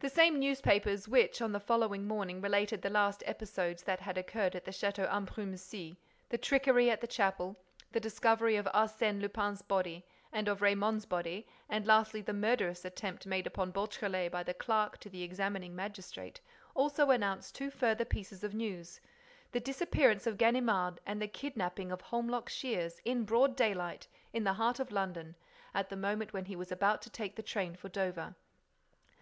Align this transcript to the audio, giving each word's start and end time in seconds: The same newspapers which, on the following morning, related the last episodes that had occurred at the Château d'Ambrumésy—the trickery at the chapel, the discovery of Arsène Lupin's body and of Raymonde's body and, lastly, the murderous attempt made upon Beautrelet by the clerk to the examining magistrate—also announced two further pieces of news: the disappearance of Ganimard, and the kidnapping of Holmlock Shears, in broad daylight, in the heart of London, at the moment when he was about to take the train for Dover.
The 0.00 0.08
same 0.08 0.38
newspapers 0.40 1.06
which, 1.06 1.42
on 1.42 1.52
the 1.52 1.60
following 1.60 2.08
morning, 2.08 2.40
related 2.40 2.80
the 2.80 2.88
last 2.88 3.22
episodes 3.26 3.82
that 3.82 4.00
had 4.00 4.16
occurred 4.16 4.56
at 4.56 4.64
the 4.64 4.70
Château 4.70 5.06
d'Ambrumésy—the 5.06 6.38
trickery 6.38 6.88
at 6.88 7.02
the 7.02 7.06
chapel, 7.06 7.54
the 7.92 8.00
discovery 8.00 8.56
of 8.56 8.64
Arsène 8.74 9.20
Lupin's 9.20 9.60
body 9.60 10.06
and 10.32 10.48
of 10.48 10.62
Raymonde's 10.62 11.04
body 11.04 11.46
and, 11.68 11.86
lastly, 11.86 12.22
the 12.22 12.32
murderous 12.32 12.86
attempt 12.86 13.26
made 13.26 13.46
upon 13.46 13.70
Beautrelet 13.70 14.32
by 14.32 14.42
the 14.42 14.54
clerk 14.54 14.96
to 15.00 15.10
the 15.10 15.22
examining 15.22 15.76
magistrate—also 15.76 17.10
announced 17.10 17.54
two 17.54 17.70
further 17.70 18.06
pieces 18.06 18.44
of 18.44 18.54
news: 18.54 18.98
the 19.52 19.60
disappearance 19.60 20.26
of 20.26 20.38
Ganimard, 20.38 21.00
and 21.04 21.20
the 21.20 21.28
kidnapping 21.28 21.92
of 21.92 22.00
Holmlock 22.00 22.48
Shears, 22.48 22.98
in 23.04 23.24
broad 23.26 23.56
daylight, 23.56 24.08
in 24.32 24.44
the 24.44 24.54
heart 24.54 24.80
of 24.80 24.90
London, 24.90 25.34
at 25.74 25.90
the 25.90 25.96
moment 25.96 26.32
when 26.32 26.46
he 26.46 26.56
was 26.56 26.72
about 26.72 27.02
to 27.02 27.10
take 27.10 27.36
the 27.36 27.42
train 27.42 27.76
for 27.76 27.90
Dover. 27.90 28.36